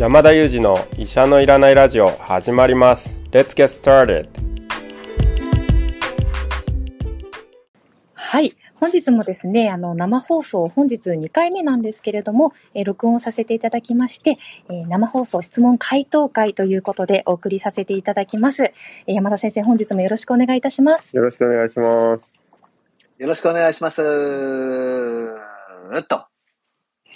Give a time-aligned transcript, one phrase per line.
[0.00, 4.30] 山田裕二の医者のいらないラジオ始まります Let's get started
[8.14, 14.38] はい本日もですね、あの、生放送、本日2回目なんですけれども、えー、録音させていただきまして、
[14.70, 18.64] えー、生放送質問回答会ということでお送りさせていただきます。
[18.64, 21.14] えー、山田先生、本日もよろしくお願いいたします。
[21.14, 22.32] よろしくお願いします。
[23.18, 24.00] よろしくお願いします。
[24.00, 24.04] っ
[26.04, 26.24] と。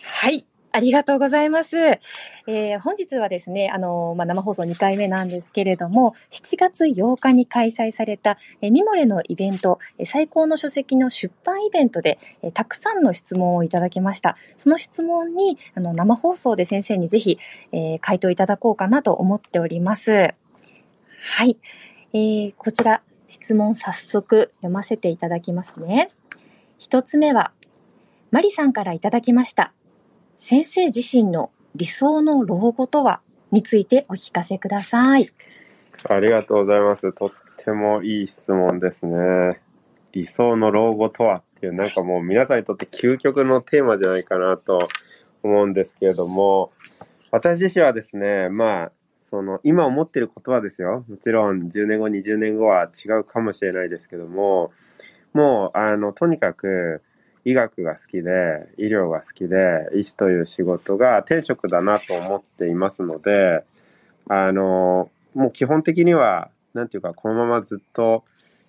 [0.03, 0.47] はい。
[0.77, 1.77] ありがとうございます。
[1.79, 14.37] えー、本日はですね、あの、まあ、生放送2回目なんですけれども、7月8日に開催された、えミモレのイベント、最高の書籍の出版イベントで、えたくさんの質問をいただきました。
[14.57, 17.39] その質問に、あの、生放送で先生にぜひ、
[17.71, 20.11] えー、回答いただこうかなと思っております。
[20.11, 21.57] はい。
[22.13, 26.11] えー、こちら、質問早速読ませていただきますね。
[26.79, 27.53] 一つ目は、
[28.33, 29.73] マリさんからいただきました。
[30.37, 35.31] 先生自身の理想の老後とはについてお聞かせください。
[36.09, 37.13] ありがとうございます。
[37.13, 39.61] とってもいい質問ですね。
[40.13, 44.89] 理想の老後とはっていう、なんかもう皆さんにとって究極のテーマじゃないかなと
[45.43, 46.73] 思うんですけれども、
[47.31, 48.93] 私自身はですね、まあ、
[49.25, 51.05] その今思ってることはですよ。
[51.09, 54.73] もちろん10年後、20年後は違うかもしれないですけども、
[55.33, 57.03] もう、あの、とにかく、
[57.45, 63.65] 医学が好きで、医療が好きで、医師という仕事が天職だなと思っていますので、
[64.29, 68.25] あの、もう基本的には、なんていうか、このままずっと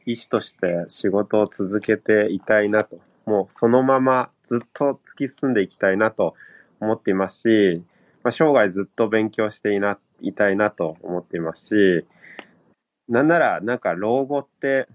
[0.05, 6.35] 医師として仕事を続けていたいなと、もうそのままずっと突き進んでいきたいなと
[6.79, 7.83] 思っていますし、
[8.23, 12.05] まあ、生涯ずっと勉強していないたいなと思っていますし、
[13.07, 14.87] なんなら、なんか老後って、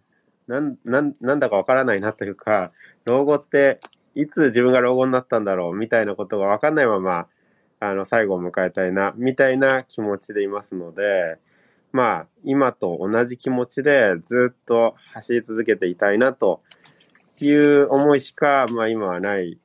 [0.51, 2.73] なん、なん、なんだかわからないなというか、
[3.05, 3.79] 老後って
[4.17, 7.27] いつ自分が老後になったんだろうみたいなことがわかんないまま、
[7.79, 11.39] あの、最後を迎えたいな、みたいな気持ちでいますので、
[11.93, 16.63] まあ、今と同じ気持ちでずっと走り続けていたいなと
[17.39, 19.59] いう思いしか、まあ今はない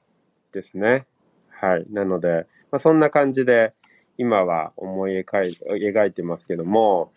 [0.53, 1.07] ですね。
[1.49, 1.85] はい。
[1.91, 3.73] なので、まあ、そんな感じで
[4.17, 5.57] 今は思い描い
[5.93, 7.11] 描いてますけども、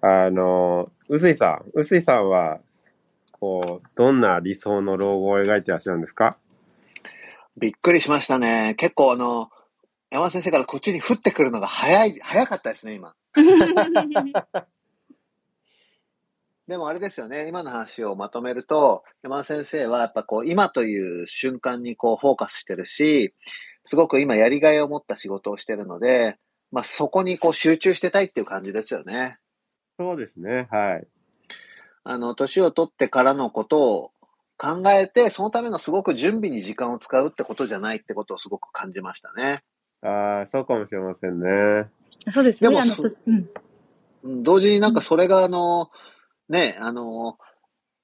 [0.00, 2.60] あの、うすいさん、うすいさんは
[3.40, 6.36] こう、どんな理想の老後を描いてらっしゃるんですか？
[7.56, 8.74] びっくりしましたね。
[8.76, 9.50] 結構あの、
[10.10, 13.14] 山田先生からこっちに降ってくるのが早い、早かったですね、今。
[16.66, 23.34] でもあれですよね、今の話をまとめると、山田先生はやっぱこう、今という瞬間にこう、フォーカスしてるし、
[23.84, 26.38] すごく今やりがいを持った仕事をしてるので、
[26.70, 29.38] まあそこにこう集中してたいっていう感じですよね。
[29.98, 31.06] そうですね、はい。
[32.04, 34.12] あの、年を取ってからのことを
[34.56, 39.62] 考えて、そのためのすごく準備に時間を使うってことじゃないってことをすごく感じましたね。
[40.02, 41.88] ああ、そうかもしれませんね。
[42.30, 42.70] そうですね。
[42.70, 42.82] でも、
[44.22, 45.90] うん、同時になんかそれがあの、
[46.48, 47.38] ね、あの、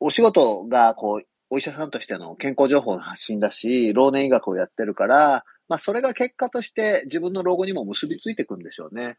[0.01, 9.19] お仕事がこう、お医者さんとしての健康情報の発信だし、老年医学をやってるから、まあそれが結果として自分の老後にも結びついていくんでしょうね。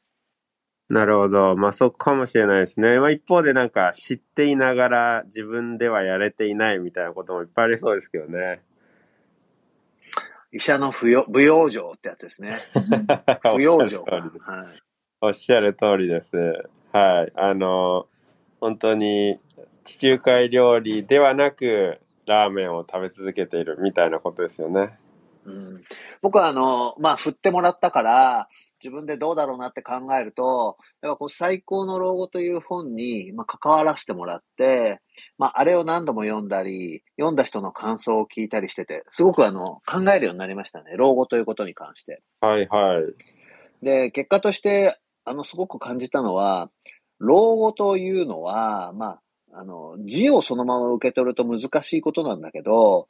[0.89, 1.55] なるほど。
[1.55, 2.99] まあ、そうかもしれないですね。
[2.99, 8.61] まあ、一方でなんか知っていながら自分ではやれていないみたいなこともいっぱいありそうですけどね。
[10.53, 12.59] 医者の不養養生ってやつですね。
[13.53, 14.15] 不養生か。
[14.15, 14.81] はい。
[15.19, 16.69] おっしゃる通りです。
[16.93, 17.33] はい。
[17.35, 18.07] あの、
[18.61, 19.39] 本当に
[19.83, 24.97] 地中海料理ではなく、ラーメンを食べ続けているみたいなことですよね。
[25.47, 25.81] うん、
[26.21, 28.49] 僕はあの、まあ、振ってもらったから、
[28.83, 34.99] 自分でどうだろうなって考えると、やっぱこう最高の老後という本に、まあ、関わらせてもらって、
[35.37, 40.91] まあ、あれを何度も読んだり、読んだ人の感想を聞いたりしてて、すごくあの、考えるようになりましたね。
[40.97, 42.21] 老後ということに関して。
[42.41, 43.85] はいはい。
[43.85, 46.69] で、結果として、あの、すごく感じたのは、
[47.19, 49.21] 老後というのは、まあ、
[49.53, 53.07] あの、字をそのまま受け取ると難しいことなんだけど、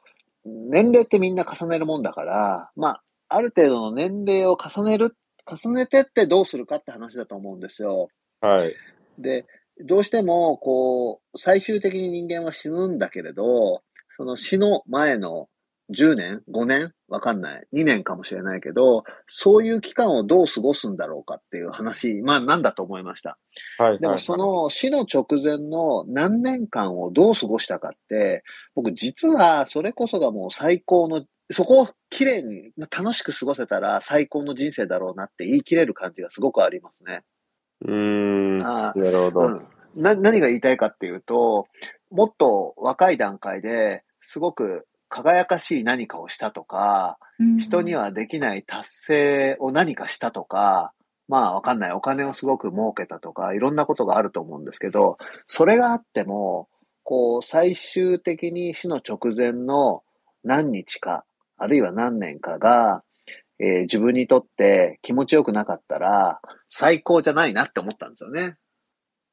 [0.70, 5.16] 年齢ってみんな重ねるもんだから、まあ、ある程度の年齢を重ねる
[5.48, 8.08] 重ねてってどうするかって話だと思うんですよ。
[8.40, 8.74] はい。
[9.18, 9.46] で、
[9.80, 15.48] どうしても、こう、最終的に人間は死ぬんだけれど、その死の前の
[15.90, 16.92] 10年 ?5 年？
[17.08, 17.66] わかんない。
[17.72, 23.38] 2年かもしれないけど、そういう期間をどう過ごすんだろうかっていう話、まあなんだと思いました。
[23.78, 28.44] はい、はい、でもその死の直前の何年間をどう過ごしたかって、
[28.74, 37.22] 僕実はそれこそがもう最高のそこを綺麗に、楽しく過ごせたら最高の人生だろうなって言い切れる感じがすごくありますね。
[37.86, 38.58] うん。
[38.58, 40.14] なるほど、うん、な。
[40.14, 41.66] 何が言いたいかっていうと、
[42.10, 47.18] もっと若い段階ですごく輝かしい何かをしたとか、
[47.60, 50.92] 人にはできない達成を何かしたとか、
[51.28, 51.92] まあわかんない。
[51.92, 56.68] お金をすごく儲けたとか、いろんなことがあると思うんですけど、それがあっても、
[57.04, 60.02] こう、最終的に死の直前の
[60.44, 61.24] 何日か、
[61.56, 63.02] あるいは何年かが、
[63.60, 68.56] えー自分にとって気持ちよくなかったら、最高じゃないなって思ったんですよね。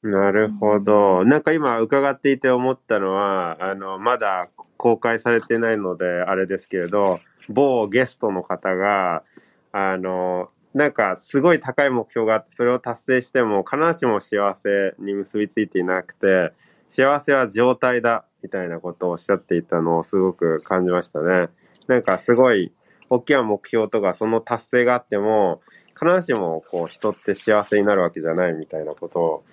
[0.05, 1.25] なるほど。
[1.25, 7.19] なんか今伺っていて思ったのは、あの、まだ公開されてないので、あれですけれど、
[7.49, 9.23] 某ゲストの方が、
[9.71, 16.53] あの、なんかすごい高い目標があって、それを達成しても必ずしも幸せに結びついていなくて、
[16.87, 21.47] 幸せは状態だ、みたいなことをおっしゃっていたのをすごく感じましたね。
[21.87, 22.71] なんかすごい
[23.09, 25.61] 大きな目標とかその達成があっても、
[25.99, 29.43] 必ずしもこう人って幸せになるわけじゃないみたいなことを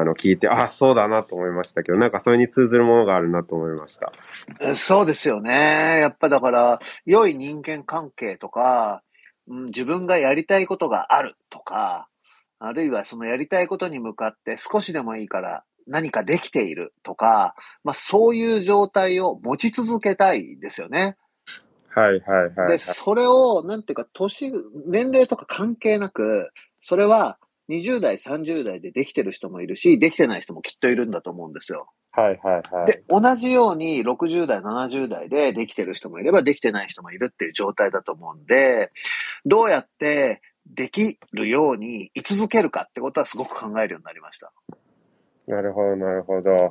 [0.00, 4.12] あの聞いて、あ、そうだなと思いましたけど、なんかそれに通ずるものがあるなと思いました。
[4.60, 5.98] えそうですよね。
[6.00, 9.02] やっぱだから、良い人間関係とか、
[9.48, 12.08] うん自分がやりたいことがあるとか、
[12.60, 21.16] あるいはそのやりたいことに向かって少しでもいいから何かできているとか、まあそういう状態を持ち続けたいですよね。
[21.94, 22.78] はいはいはい、はいで、。
[22.78, 24.52] それを、なんていうか、年、
[24.86, 26.50] 年齢とか関係なく、
[26.80, 27.38] それは
[27.68, 31.88] 20代、30代でできてる人もいるし、できてない人もきっといるんだと思うんですよ。
[32.10, 32.86] はいはいはい。
[32.86, 38.92] で、同じように60代、70代でできてる人もいればできてない人もいるっていう状態だと思うんで、
[39.46, 44.52] どうやってできるように居続けるかってことはすごく考えるようになりました。
[45.46, 46.70] なるほど、なるほど。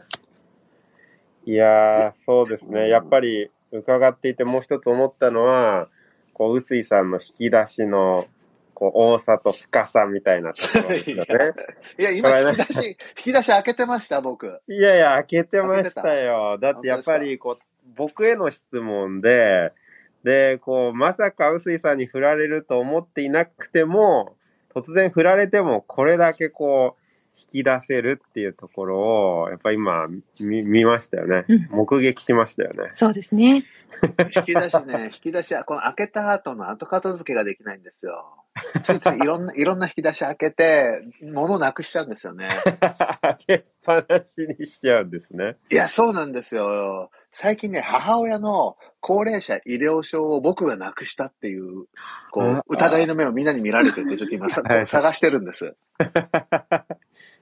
[1.45, 2.87] いやー、そうですね。
[2.87, 5.87] やっぱり伺っていてもう一つ思ったのは、
[6.33, 8.25] こう、臼井さんの引き出しの、
[8.81, 11.25] こう、多さと深さみたいなところですよね。
[11.99, 14.59] いや、今引き出し、引き出し開けてました、僕。
[14.67, 16.57] いやいや、開けてましたよ。
[16.57, 17.63] だってやっぱり、こう、
[17.95, 19.71] 僕への質問で、
[20.23, 24.35] で、こう、まさか臼井さんに振られると思っていなくても、
[24.73, 30.07] 突然振られても、これだけこう、引き出せるっていうところを、やっぱ今、
[30.39, 31.67] 見、見ましたよねうん。
[31.69, 32.89] 目撃しましたよね。
[32.93, 33.63] そうですね。
[34.35, 38.40] 引き出しね、引き出しは、この開けた後の後片付けができないんですよ。
[38.81, 42.49] ついついいろんな、いろんな引き出し開けて、物なくしちゃうんですよね。
[43.21, 45.57] 開けっぱなしにしちゃうんですね。
[45.71, 47.09] いや、そうなんですよ。
[47.31, 51.87] 最近ね、母親の高齢者医療証を僕がなくしたっていう、
[52.31, 55.75] こあう、疑いの目をみんなに見られてて、ちょっと今さはい探してるんです。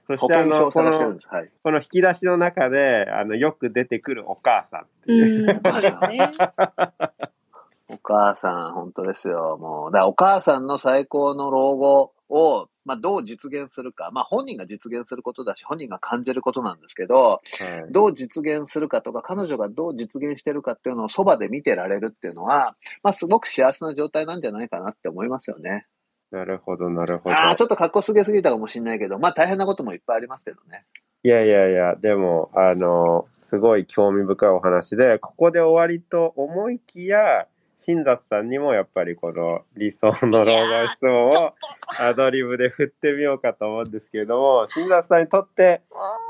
[0.06, 1.28] 保 そしてあの、険証をこの探してるんで、す。
[1.28, 1.50] はい。
[1.62, 5.54] この引き出しの中で、あの、よく出てくるお母さんってういう。
[5.54, 6.30] ん、そうですね。
[7.92, 9.58] お母さん、本当ですよ。
[9.60, 14.10] もう、だお母さんの最高の老後を、まあ、どう実現するか。
[14.12, 17.38] まあ、本人が実現することだし、本人が感じることなんですけど、は
[17.88, 25.86] いどう実現するかとか、彼女がどう実現してるかっていうのをそばで見てられるっていうのは、まあ、すごく幸せな状態なんじゃないかなって思いますよね。
[26.30, 27.34] なるほど、なるほど。
[27.34, 30.84] ああ、ちょっと格好すげすぎたかもしれないけど、まあ、大変なこともいっぱいありますけどね。
[31.22, 37.46] いやいやいや、でも、あの、すごい興味深いお話で、ここで終わりと思いきや、
[37.82, 41.52] 新雑さんにもやっぱりこの理想の老後質問を
[41.98, 45.80] アドリブで振ってみようかと思うんですけれども、新雑さんにとって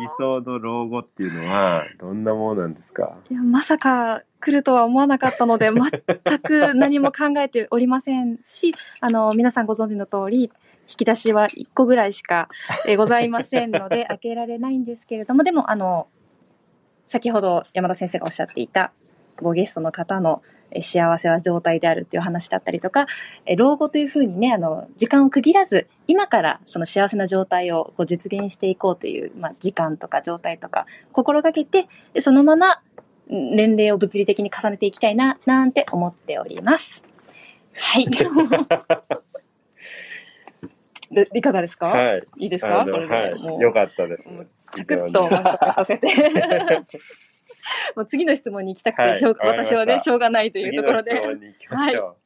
[0.00, 3.16] 理想の老後っていうのはどんなものなんですか？
[3.30, 10.52] いやまさか来るとは思わなかったので、全く何も考えておりませんし、 あの、皆さんご存知の通り、
[10.88, 12.48] 引き出しは1個ぐらいしか
[12.86, 16.06] えーございませんので、 開けられないんですけれども、でも、あの、
[17.06, 18.92] 先ほど山田先生がおっしゃっていた、
[19.42, 23.06] ごゲストの方のえー幸せは状態であるっていう話だったりとか、
[23.46, 32.80] えー老後というふうにね、あの、時間を区切らず、今からその幸せな状態をこう実現していこうという、まあ、時間とか状態とか、心がけて、でそのまま
[33.28, 37.02] うん年齢を物理的に重ねていきたいな、なんて思っております。
[37.74, 38.06] はい。
[41.12, 42.22] でいかがですか、はい。
[42.38, 42.84] い、いですか？
[42.84, 43.60] これでもうはい。
[43.62, 44.28] よかったです。
[44.76, 46.06] サクッと満足させて。
[47.96, 51.10] もう次の質問に行きたくて、はい私はね、しょうがないというところで。
[51.10, 52.16] 次の質問に行きましょう。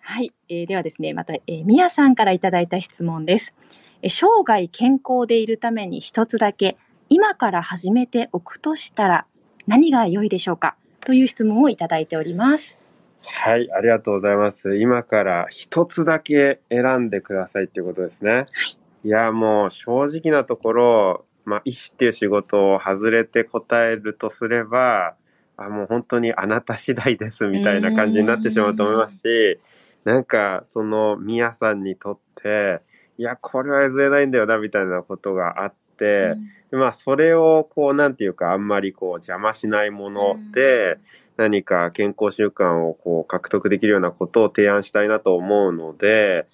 [0.00, 3.54] はい、えーではですね、また、えー、みやさんからいただいた質問です。
[4.02, 6.76] えー生涯健康でいるために一つだけ、
[7.08, 9.26] 今から始めておくとしたら、
[9.66, 10.76] 何が良いでしょうか？
[11.00, 12.76] という質問をいただいております。
[13.22, 14.76] はい、ありがとうございます。
[14.76, 18.46] 今から一つだけ選んでくださいっていうことですね。
[19.04, 25.14] い、や、もう正直なところ、まあ、医師っていう仕事を外れて答えるとすれば、
[25.56, 29.22] あもう本当にあなた次第ですみたいな感じになってしまうと思いますし、
[30.04, 32.82] なんかそのみやさんにとって、
[33.18, 36.34] いや、これは譲れないんだよなみたいなことがあって、
[36.70, 40.98] でまあ、それを、こう、なんていうか、あんまりこう、邪魔しないもので、
[41.36, 46.46] 何か健康習慣をこう、獲得できるようなことを提案したいなと思うので、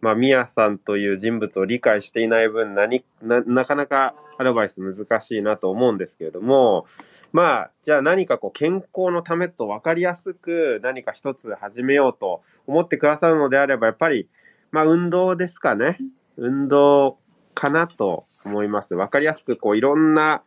[0.00, 6.86] まあ、ミヤさんという人物を理解していない分何な、なかなかアドバイス難しいなと思うんですけれども、
[7.32, 14.28] まあ、じゃあ何かこう健康のためと分かりやすく何か一つ始めようと思ってくださるのであれば、やっぱり、
[14.70, 15.98] まあ運動ですかね。
[16.36, 17.18] 運動
[17.54, 18.94] かなと思います。
[18.94, 20.42] 分かりやすくこういろんな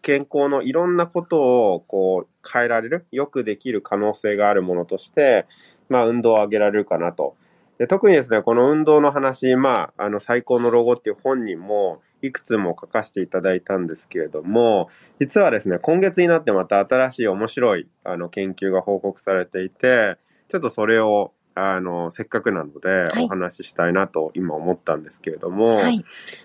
[0.00, 5.46] 健康のいろんなことをこう変えられる、よくできる可能性があるものとして、
[5.90, 7.36] まあ運動を上げられるかなと。
[7.78, 20.16] で特にですね、この運動の話、まあ、あの、最高のロゴっていう本にも、いくつも書かせていただいたんですけれども、実はですね、今月になってまた新しい面白いあの研究が報告されていて、
[20.48, 26.04] ちょっとそれをあの、せっかくなのでお話ししたいなと今思ったんですけれども、はい、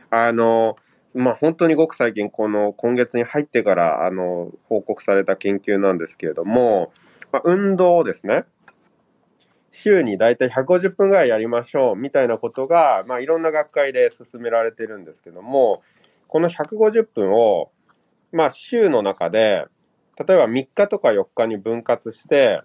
[0.10, 0.76] あの、
[1.14, 6.92] まあ、本当にごく最近、この今月に入ってから、あの、報告された研究なんですけれども、
[7.32, 8.46] まあ、運動をですね、
[9.76, 15.82] 週に大体150分ぐらいやりましょうみたいなことが、まあ、いろんな学会で進められてるんですけども、
[16.28, 17.72] この150分を、
[18.32, 19.66] まあ、週の中で、
[20.16, 22.62] 例えば3日とか4日に分割して、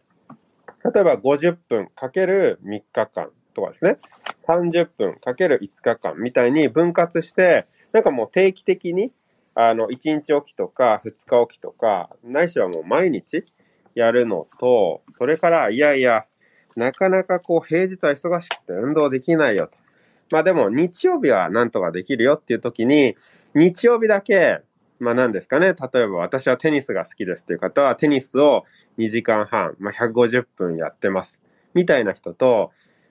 [0.85, 3.97] 例えば50分かける3日間とかですね、
[4.47, 9.13] 30分かける5日間みたいに分割して、なんかもう定期的に、
[9.55, 13.47] あの、1日おきとか2日おきとか、ないしはもう毎日
[13.95, 16.27] やるのと、それから、いやいや、
[16.79, 19.77] なかなかこう平日は忙しくて運動できないよと。
[20.31, 23.17] まあでも日曜日はなんとかできるよっていう時に、
[23.55, 24.61] 日曜日だけ、
[25.01, 28.65] まあ何ですかね、例えば私はテニスが好きですっていう方はテニスを
[28.99, 31.41] 2時間半、まあ150分やってます。
[31.75, 32.71] みたいな人と、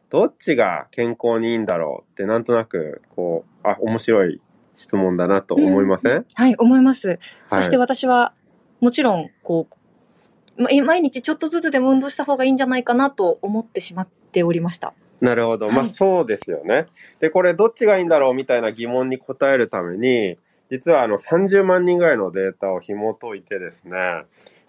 [0.09, 4.41] どっちが健康にいいんだろうってなんとなく、こう、あ、面白い
[4.73, 7.19] 質問だなと思いません、うん、はい、思います。
[7.47, 8.33] そして私は、
[8.79, 9.76] もちろん、こう、
[10.57, 14.93] 毎日ちょっとずつでも運動した方がいいんじゃないかなと思ってしまっておりました。
[15.21, 15.69] なるほど。
[15.69, 16.87] まあそうですよね。
[17.19, 20.37] で、これどっちがいいんだろうみたいな疑問に答えるために、
[20.69, 24.25] 実はあの30万人ぐらいのデータを紐解いてですね、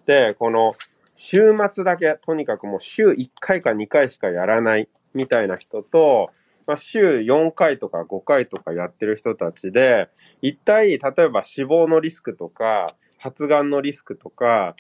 [0.07, 0.75] で、この
[1.15, 6.31] 週末だけ、とにかくもう週1回か2回しかやらないみたいな人と、
[6.67, 10.09] まあ、週4回とか5回とかやってる人たちで、
[10.43, 14.77] 一体、例えば死亡のリスクとか、発がんのリスクとか、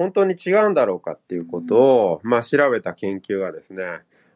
[0.00, 3.82] 本当に違うんだろうかっていうことを、まあ、調べた研究がですね、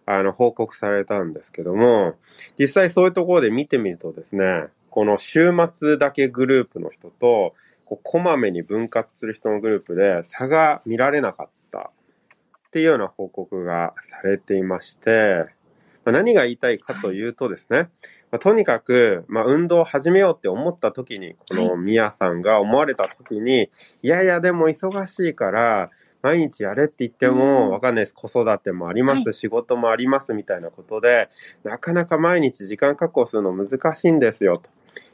[0.04, 2.16] あの、報告されたんですけども、
[2.58, 7.54] 実際そういうところで見てみるとですね、この週末だけグループの人と、
[7.86, 11.78] こうこまめに分割する人のグループで差が見られなかった
[12.68, 15.46] っていうような報告がされていまして、
[16.04, 17.88] まあ、何が言いたいかというとですね、
[18.34, 23.70] まあ、とにかく、まあ、運動を始めようって思った時に、このミヤさんが思われた時に、
[24.02, 28.12] いやいや、でも忙しいから、毎日やれって言っても、わかんないです。
[28.12, 31.28] 子育てもあります、仕事もありますみたいなことで、
[31.62, 34.60] なかなか毎日時間確保するの難しいんですよ、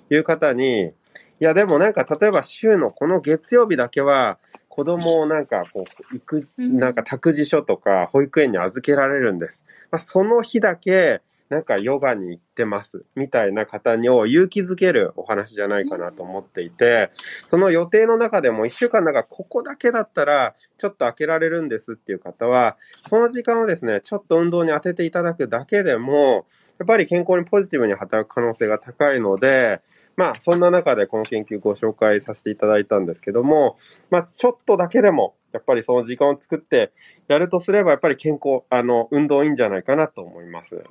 [0.09, 0.93] という方に、い
[1.41, 4.39] や、でもなんか、例えば週のこの月曜日だけは、
[4.71, 9.63] 子供をなんかこう、行く、なんか託児所とか保育園に預けられるんです。
[9.91, 17.11] まあ、その日だけ、なんかヨガに行ってますみたいな方にを勇気づけるお話じゃないかなと思っていて、
[17.49, 22.77] その予定の中でも1週間なんかここだけだったらちょっと開けられるんですっていう方は、
[23.09, 26.47] その時間をですね、ちょっと運動に当てていただくだけでも、
[26.79, 29.83] やっぱり健康にポジティブに働く可能性が高いので、
[30.17, 33.77] まあ、そんな中でこの研究ご紹介させていただいたんですけども、
[34.11, 36.93] まあ、ちょっとだけでも、やっぱりその時間を作って
[37.29, 40.85] やるとすれば、やっぱり健康、あの、運動いいんじゃないかなと思います。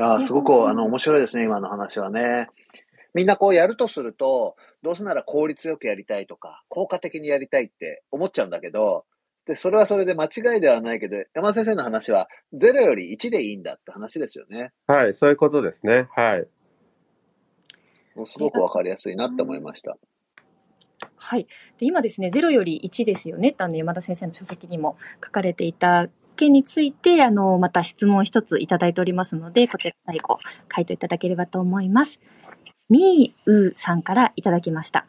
[0.00, 2.48] いやすごく、あの、面白いですね、今の話はね。
[3.12, 9.04] みんなこうやるとすると、どうせなら効率よくやりたいとか、効果的にやりたいって思っちゃうんだけど、
[9.44, 14.72] で、それはそれで間違いではないけど、山先生の話は、0より1でいいんだって話ですよね。
[14.86, 16.08] はい、そういうことですね。
[16.16, 16.46] はい。
[18.24, 19.98] すごくわかりやすいなって思いました。
[21.16, 21.46] はい、
[21.78, 26.08] で今ですね、0より1ですよねってあの山田先生の書籍にも書かれていた
[26.40, 32.20] 件について、あの、また質問一ついただいておりますので、こちら最後、回答いただければと思います。
[32.88, 35.06] みーうーさんからいただきました。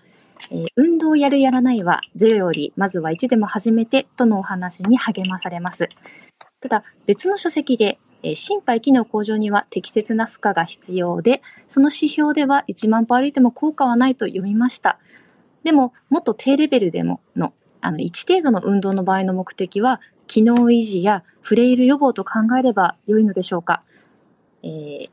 [0.52, 5.88] えー、運動やるやらないは0よりまずは1でも始めてとのお話に励まされます。
[6.62, 15.00] ただ別の書籍で、えー、心肺機能向上には適切な負荷が必要で、その指標では1万歩歩いても効果はないと読みました。
[15.64, 23.84] でも、もっと低レベルでもの、あの、1程度の運動の場合の目的は、機能維持やフレイル予防と考えれば良いのでしょうか？
[24.64, 25.10] えー、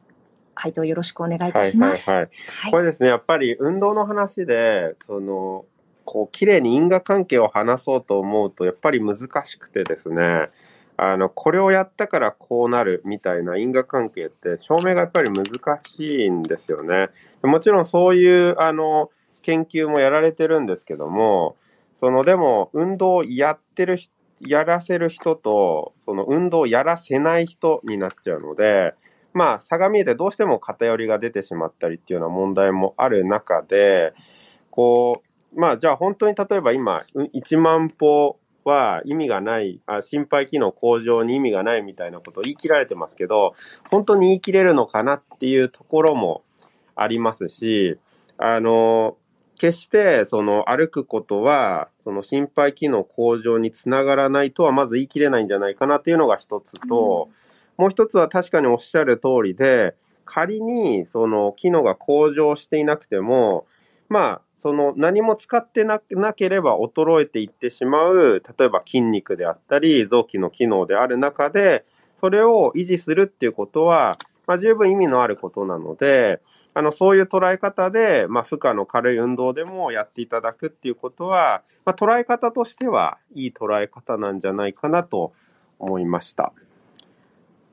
[0.55, 2.09] 回答よろしくお願いいたします。
[2.09, 2.71] はいはいはい。
[2.71, 5.65] これですね、やっぱり運動の話で、その、
[6.05, 10.51] こう、綺麗に因果関係を話そうと思うと、やっぱり難しくてですね、
[10.97, 15.47] あの、これをやったからこうなるみたいな因果関係って証明がやっぱり難
[15.79, 17.09] しいんですよね。
[17.43, 19.11] もちろんそういう、あの、
[19.43, 21.57] 研究もやられてるんですけども、
[21.99, 28.95] その、でも、運動をやってる人、やらせる人と、その運動をやらせない人になっちゃうので、
[29.35, 34.15] まあ、差が見えてどうしても偏りが出てしまったりっていうような問題もある中で、
[34.71, 35.23] こ
[35.55, 43.55] う、まあ、じゃあ本当に例えば今、1万歩は意味がないあ、心肺機能向上に意味がないみたいなことを言い切られてますけど、
[43.91, 46.43] 本当に言い切れるのかなっていうところも
[46.95, 47.99] ありますし、
[48.37, 49.17] あの、
[49.59, 57.29] 決してその歩くことは、その心肺機能向上につながらないとはまず言い切れないんじゃないかなっていうのが一つと、
[57.79, 63.67] うん、もう一つは確かにおっしゃる通りで、仮にその機能が向上していなくても、
[64.09, 66.01] まあ、その何も使ってな
[66.33, 71.85] ければ衰えていってしまう、例えば筋肉であったり、臓器の機能である中で、
[72.21, 76.41] それを維持するっていうことは、まあ、十分意味のあることなので、
[76.79, 85.33] あの、そういう捉え方で、まあ、負荷の軽い運動でもやっていただくっていうことは、まあ、捉え方としてはいい捉え方なんじゃないかなと
[85.81, 86.53] 思いました。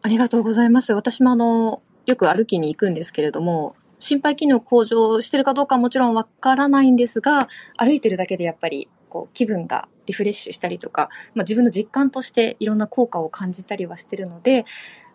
[0.02, 0.92] ありがとうございます。
[0.94, 7.48] 私もあの、よく歩きに行くんですけれども、心肺機能向上してるかどうかはもちろんわからないんですが、
[7.78, 14.66] 歩いてるだけでやっぱりこう気分がリフレッシュしたりとか、まあ、自分の実感としていろんな効果を感じたりはしてるので、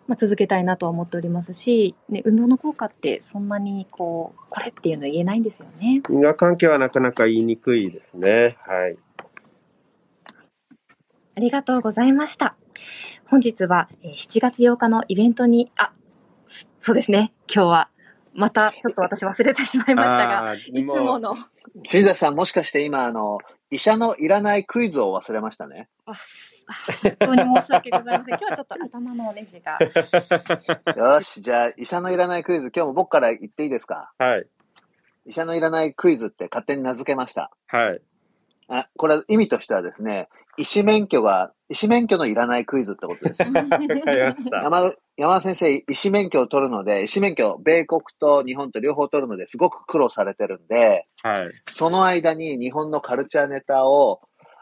[0.07, 6.01] まあ、続けたいなとは思っておりますし、ね、運動の効果ってそんなにこう、これっていうのは言えないんですよね。
[6.09, 8.57] 因果関係はなかなか言いにくいですね。
[8.67, 8.97] はい。
[11.35, 12.55] ありがとうございました。
[13.25, 15.93] 本日は7月8日のイベントに、あ、
[16.81, 17.31] そうですね。
[17.47, 17.89] 今日は
[18.33, 21.35] またちょっと私忘れてしまいましたが、いつもの。
[21.83, 23.39] 新崎さん、もしかして今、あの、
[23.69, 25.87] 医者のいらないクイズを忘れましたね。
[27.03, 28.37] 本当に申し訳ございません。
[28.37, 29.77] 今日はちょっと頭のネジが。
[30.95, 34.11] よし、じゃあ、医者のいらないクイズ、今日も僕から言っていいですか？
[34.17, 34.45] はい。
[35.25, 37.51] 医者のいらないクイズって勝手に名付けました。
[37.67, 38.01] はい。
[38.67, 43.41] あ、これ意味としてはですね、医師免許が、医師免許のいらないクイズってことです。
[44.63, 54.21] 山山田先生、医師免許を取るので、医師免許、米国と日本と両方取るのですごく苦労されてるんで、はい、その間に日本のカルチャーネタを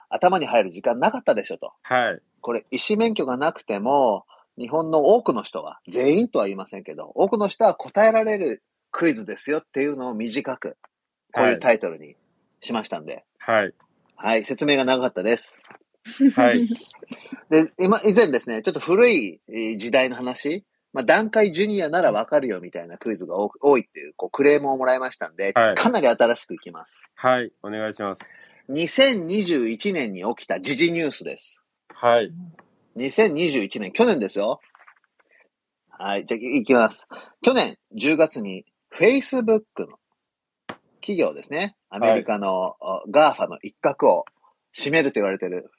[0.10, 1.72] 頭に入る時間なかったでしょと。
[1.84, 2.22] はい。
[2.42, 4.26] これ、医師免許がなくても、
[4.58, 10.78] 日本の多くの人は、全員とは言いませんけど、多くの人は答えられるクイズですよっていうのを短く、
[11.34, 12.16] こういうタイトルに
[12.60, 13.24] しましたんで。
[13.38, 13.74] はい。
[14.16, 15.62] はい、説明が長かったです。
[16.36, 16.68] はい。
[17.50, 19.40] で、今、以前ですね、ちょっと古い
[19.78, 27.04] 時代の話、まあ、段階ジュニアならわかるよみたいなクイズが多いっていう、こう、クレームをもらいましたんで、はい、かなり新しくいきます。
[27.16, 28.39] はい、お願いします。
[28.70, 31.64] 2021年に起きた時事ニュースです。
[31.94, 32.32] はい。
[32.98, 34.60] 2021年、去年ですよ。
[35.90, 37.08] はい、じゃあ、いきます。
[37.42, 40.00] 去年10月に、Facebook の
[41.02, 41.76] 企業ですね。
[41.90, 44.26] アメリカの、はい、GAFA の一角を
[44.76, 45.72] 占めると言われている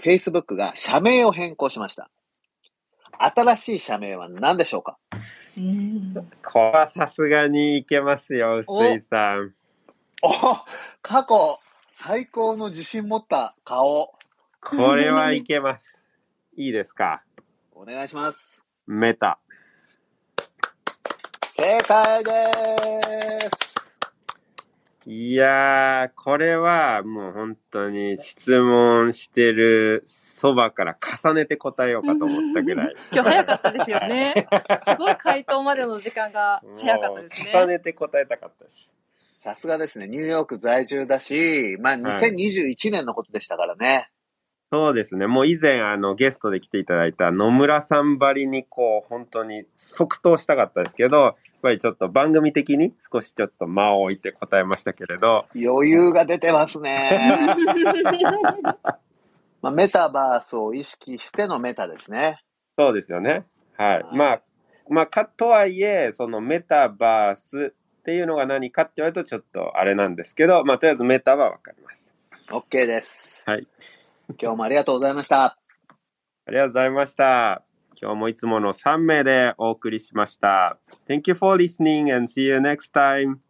[0.00, 2.10] Facebook が社名を変更しました。
[3.18, 4.98] 新しい社名は何でしょうか？
[6.44, 9.54] これはさすがにいけますよ、臼井さん。
[10.22, 10.30] お
[11.02, 11.58] 過去
[12.00, 14.14] 最高の自信持った顔。
[14.60, 15.96] これはいけます。
[16.54, 17.24] いいですか？
[17.74, 18.64] お願いします。
[18.86, 19.40] メタ。
[21.56, 22.30] 正解で
[23.50, 23.74] す
[25.06, 32.94] いやー、これはもう本当に質問してるそばから重ねて答えようかと思ったぐらい。
[33.12, 34.46] 今日早かったですよね。
[34.84, 37.50] すごい回答までの時間が早かったですね。
[37.52, 38.88] 重ねて答えたかったです。
[39.38, 40.08] さすがですね。
[40.08, 44.10] ニューヨーク在住だし、まあ2021年のことでしたからね。
[44.70, 45.26] そうですね。
[45.26, 55.46] もう以前、あの、ゲストで来ていただいた野村さんばりに、こう、本当に即答したかったですけど、やっぱりちょっと番組的に少しちょっと間を置いて答えましたけれど。
[55.54, 57.18] 余裕が出てますね。
[59.62, 62.42] まあ、メタバースを意識してのメタですね。
[62.76, 63.46] そうですよね。
[63.76, 64.04] はい。
[64.16, 64.42] まあ、
[64.90, 67.74] まあ、か、とはいえ、そのメタバース
[68.08, 72.10] っていうのが何かって言われるとちょっとあれなんですけど、まあ、とりあえずメタはわかります。
[72.48, 73.44] OK です。
[73.46, 73.66] はい。
[74.40, 75.58] 今日もありがとうございました。
[76.46, 77.62] ありがとうございました。
[78.00, 80.78] 今日もいつもの3名でお送りしました。
[81.06, 83.40] Thank you for listening and see you next time.